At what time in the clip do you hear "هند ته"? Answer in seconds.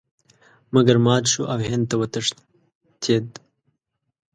1.69-1.95